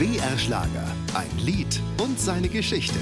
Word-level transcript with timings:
BR 0.00 0.38
Schlager. 0.38 0.86
Ein 1.12 1.28
Lied 1.36 1.78
und 2.02 2.18
seine 2.18 2.48
Geschichte. 2.48 2.98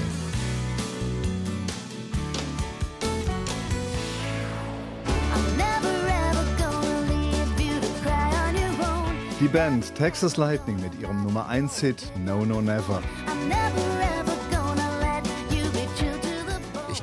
Die 9.39 9.47
Band 9.47 9.95
Texas 9.95 10.35
Lightning 10.35 10.77
mit 10.81 10.99
ihrem 10.99 11.23
Nummer 11.23 11.47
1 11.47 11.79
Hit 11.79 12.11
No 12.25 12.43
No 12.43 12.59
Never. 12.59 13.01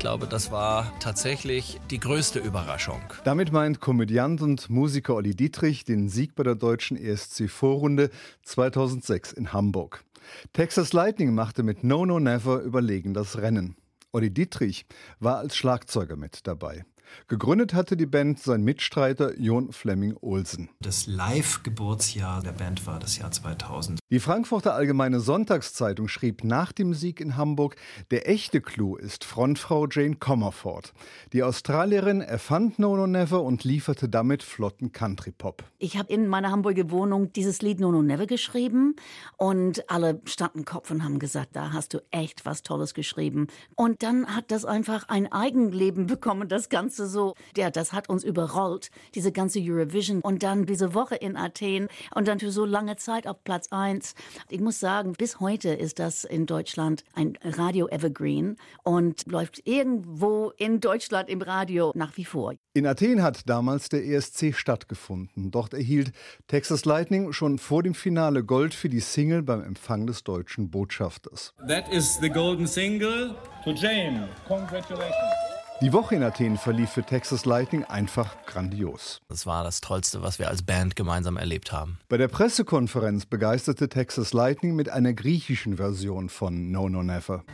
Ich 0.06 0.08
glaube, 0.08 0.28
das 0.28 0.52
war 0.52 0.92
tatsächlich 1.00 1.80
die 1.90 1.98
größte 1.98 2.38
Überraschung. 2.38 3.00
Damit 3.24 3.50
meint 3.50 3.80
Komödiant 3.80 4.40
und 4.40 4.70
Musiker 4.70 5.16
Olli 5.16 5.34
Dietrich 5.34 5.84
den 5.84 6.08
Sieg 6.08 6.36
bei 6.36 6.44
der 6.44 6.54
deutschen 6.54 6.96
ESC-Vorrunde 6.96 8.10
2006 8.44 9.32
in 9.32 9.52
Hamburg. 9.52 10.04
Texas 10.52 10.92
Lightning 10.92 11.34
machte 11.34 11.64
mit 11.64 11.82
No 11.82 12.06
No 12.06 12.20
Never 12.20 12.60
überlegen 12.60 13.14
das 13.14 13.38
Rennen. 13.38 13.74
Olli 14.12 14.30
Dietrich 14.30 14.86
war 15.18 15.38
als 15.38 15.56
Schlagzeuger 15.56 16.14
mit 16.14 16.46
dabei. 16.46 16.84
Gegründet 17.28 17.74
hatte 17.74 17.96
die 17.96 18.06
Band 18.06 18.38
sein 18.38 18.62
Mitstreiter 18.62 19.38
Jon 19.38 19.72
Fleming 19.72 20.16
Olsen. 20.20 20.68
Das 20.80 21.06
Live-Geburtsjahr 21.06 22.42
der 22.42 22.52
Band 22.52 22.86
war 22.86 22.98
das 22.98 23.18
Jahr 23.18 23.30
2000. 23.30 23.98
Die 24.10 24.20
Frankfurter 24.20 24.74
Allgemeine 24.74 25.20
Sonntagszeitung 25.20 26.08
schrieb 26.08 26.44
nach 26.44 26.72
dem 26.72 26.94
Sieg 26.94 27.20
in 27.20 27.36
Hamburg, 27.36 27.76
der 28.10 28.28
echte 28.28 28.60
Clou 28.60 28.96
ist 28.96 29.24
Frontfrau 29.24 29.86
Jane 29.88 30.16
Comerford. 30.16 30.92
Die 31.32 31.42
Australierin 31.42 32.20
erfand 32.20 32.78
No 32.78 32.96
No 32.96 33.06
Never 33.06 33.42
und 33.42 33.64
lieferte 33.64 34.08
damit 34.08 34.42
flotten 34.42 34.92
Country-Pop. 34.92 35.64
Ich 35.78 35.96
habe 35.96 36.12
in 36.12 36.28
meiner 36.28 36.50
Hamburger 36.50 36.90
Wohnung 36.90 37.32
dieses 37.32 37.62
Lied 37.62 37.80
No 37.80 37.92
No 37.92 38.02
Never 38.02 38.26
geschrieben 38.26 38.96
und 39.36 39.90
alle 39.90 40.20
standen 40.24 40.64
Kopf 40.64 40.90
und 40.90 41.04
haben 41.04 41.18
gesagt, 41.18 41.50
da 41.54 41.72
hast 41.72 41.94
du 41.94 41.98
echt 42.10 42.46
was 42.46 42.62
Tolles 42.62 42.94
geschrieben. 42.94 43.48
Und 43.74 44.02
dann 44.02 44.34
hat 44.34 44.50
das 44.50 44.64
einfach 44.64 45.08
ein 45.08 45.30
Eigenleben 45.30 46.06
bekommen, 46.06 46.48
das 46.48 46.68
Ganze 46.68 46.95
Ganze 46.96 47.12
so, 47.12 47.34
ja, 47.54 47.70
das 47.70 47.92
hat 47.92 48.08
uns 48.08 48.24
überrollt, 48.24 48.90
diese 49.14 49.30
ganze 49.30 49.60
Eurovision. 49.60 50.22
Und 50.22 50.42
dann 50.42 50.64
diese 50.64 50.94
Woche 50.94 51.14
in 51.14 51.36
Athen 51.36 51.88
und 52.14 52.26
dann 52.26 52.40
für 52.40 52.50
so 52.50 52.64
lange 52.64 52.96
Zeit 52.96 53.26
auf 53.26 53.44
Platz 53.44 53.66
1. 53.70 54.14
Ich 54.48 54.60
muss 54.60 54.80
sagen, 54.80 55.12
bis 55.12 55.38
heute 55.38 55.68
ist 55.68 55.98
das 55.98 56.24
in 56.24 56.46
Deutschland 56.46 57.04
ein 57.14 57.36
Radio 57.42 57.86
Evergreen 57.88 58.56
und 58.82 59.30
läuft 59.30 59.60
irgendwo 59.66 60.52
in 60.56 60.80
Deutschland 60.80 61.28
im 61.28 61.42
Radio 61.42 61.92
nach 61.94 62.16
wie 62.16 62.24
vor. 62.24 62.54
In 62.72 62.86
Athen 62.86 63.22
hat 63.22 63.46
damals 63.46 63.90
der 63.90 64.06
ESC 64.06 64.54
stattgefunden. 64.54 65.50
Dort 65.50 65.74
erhielt 65.74 66.12
Texas 66.46 66.86
Lightning 66.86 67.32
schon 67.34 67.58
vor 67.58 67.82
dem 67.82 67.94
Finale 67.94 68.42
Gold 68.42 68.72
für 68.72 68.88
die 68.88 69.00
Single 69.00 69.42
beim 69.42 69.62
Empfang 69.62 70.06
des 70.06 70.24
deutschen 70.24 70.70
Botschafters. 70.70 71.52
That 71.68 71.92
is 71.92 72.18
the 72.22 72.30
golden 72.30 72.66
single 72.66 73.34
to 73.64 73.72
Jane. 73.72 74.28
Congratulations. 74.48 75.45
Die 75.82 75.92
Woche 75.92 76.14
in 76.14 76.22
Athen 76.22 76.56
verlief 76.56 76.88
für 76.88 77.02
Texas 77.02 77.44
Lightning 77.44 77.84
einfach 77.84 78.46
grandios. 78.46 79.20
Das 79.28 79.44
war 79.44 79.62
das 79.62 79.82
Tollste, 79.82 80.22
was 80.22 80.38
wir 80.38 80.48
als 80.48 80.62
Band 80.62 80.96
gemeinsam 80.96 81.36
erlebt 81.36 81.70
haben. 81.70 81.98
Bei 82.08 82.16
der 82.16 82.28
Pressekonferenz 82.28 83.26
begeisterte 83.26 83.90
Texas 83.90 84.32
Lightning 84.32 84.74
mit 84.74 84.88
einer 84.88 85.12
griechischen 85.12 85.76
Version 85.76 86.30
von 86.30 86.70
No 86.70 86.88
No 86.88 87.02
Never. 87.02 87.44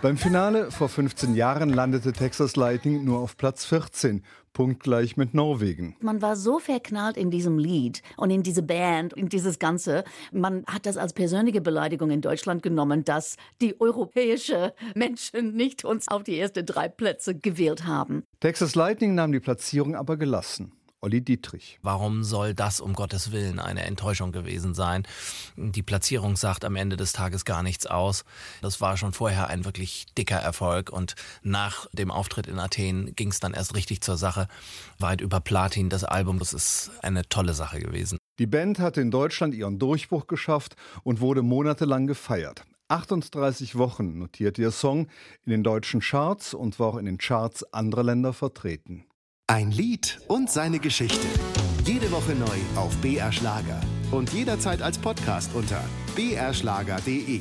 Beim 0.00 0.16
Finale 0.16 0.70
vor 0.70 0.88
15 0.88 1.34
Jahren 1.34 1.70
landete 1.70 2.12
Texas 2.12 2.54
Lightning 2.54 3.02
nur 3.04 3.18
auf 3.18 3.36
Platz 3.36 3.64
14, 3.64 4.22
punktgleich 4.52 5.16
mit 5.16 5.34
Norwegen. 5.34 5.96
Man 6.00 6.22
war 6.22 6.36
so 6.36 6.60
verknallt 6.60 7.16
in 7.16 7.32
diesem 7.32 7.58
Lied 7.58 8.02
und 8.16 8.30
in 8.30 8.44
diese 8.44 8.62
Band, 8.62 9.12
in 9.14 9.28
dieses 9.28 9.58
Ganze. 9.58 10.04
Man 10.30 10.64
hat 10.68 10.86
das 10.86 10.98
als 10.98 11.14
persönliche 11.14 11.60
Beleidigung 11.60 12.12
in 12.12 12.20
Deutschland 12.20 12.62
genommen, 12.62 13.02
dass 13.02 13.34
die 13.60 13.80
europäischen 13.80 14.70
Menschen 14.94 15.54
nicht 15.54 15.84
uns 15.84 16.06
auf 16.06 16.22
die 16.22 16.38
ersten 16.38 16.64
drei 16.64 16.88
Plätze 16.88 17.34
gewählt 17.34 17.84
haben. 17.84 18.22
Texas 18.38 18.76
Lightning 18.76 19.16
nahm 19.16 19.32
die 19.32 19.40
Platzierung 19.40 19.96
aber 19.96 20.16
gelassen. 20.16 20.77
Olli 21.00 21.20
Dietrich. 21.20 21.78
Warum 21.82 22.24
soll 22.24 22.54
das 22.54 22.80
um 22.80 22.92
Gottes 22.92 23.30
Willen 23.30 23.60
eine 23.60 23.84
Enttäuschung 23.84 24.32
gewesen 24.32 24.74
sein? 24.74 25.06
Die 25.56 25.82
Platzierung 25.82 26.36
sagt 26.36 26.64
am 26.64 26.74
Ende 26.74 26.96
des 26.96 27.12
Tages 27.12 27.44
gar 27.44 27.62
nichts 27.62 27.86
aus. 27.86 28.24
Das 28.62 28.80
war 28.80 28.96
schon 28.96 29.12
vorher 29.12 29.48
ein 29.48 29.64
wirklich 29.64 30.06
dicker 30.16 30.38
Erfolg 30.38 30.90
und 30.90 31.14
nach 31.42 31.86
dem 31.92 32.10
Auftritt 32.10 32.48
in 32.48 32.58
Athen 32.58 33.14
ging 33.14 33.28
es 33.28 33.38
dann 33.38 33.54
erst 33.54 33.76
richtig 33.76 34.00
zur 34.00 34.16
Sache. 34.16 34.48
Weit 34.98 35.20
über 35.20 35.40
Platin 35.40 35.88
das 35.88 36.02
Album, 36.02 36.40
das 36.40 36.52
ist 36.52 36.90
eine 37.02 37.28
tolle 37.28 37.54
Sache 37.54 37.78
gewesen. 37.78 38.18
Die 38.40 38.46
Band 38.46 38.80
hatte 38.80 39.00
in 39.00 39.12
Deutschland 39.12 39.54
ihren 39.54 39.78
Durchbruch 39.78 40.26
geschafft 40.26 40.74
und 41.04 41.20
wurde 41.20 41.42
monatelang 41.42 42.08
gefeiert. 42.08 42.64
38 42.88 43.76
Wochen 43.76 44.18
notierte 44.18 44.62
ihr 44.62 44.70
Song 44.70 45.08
in 45.44 45.50
den 45.50 45.62
deutschen 45.62 46.00
Charts 46.00 46.54
und 46.54 46.80
war 46.80 46.88
auch 46.88 46.96
in 46.96 47.04
den 47.04 47.18
Charts 47.18 47.62
anderer 47.72 48.02
Länder 48.02 48.32
vertreten. 48.32 49.04
Ein 49.50 49.70
Lied 49.70 50.20
und 50.28 50.50
seine 50.50 50.78
Geschichte. 50.78 51.26
Jede 51.86 52.12
Woche 52.12 52.32
neu 52.34 52.58
auf 52.76 52.94
BR 52.98 53.32
Schlager 53.32 53.80
und 54.10 54.30
jederzeit 54.34 54.82
als 54.82 54.98
Podcast 54.98 55.54
unter 55.54 55.82
brschlager.de. 56.14 57.40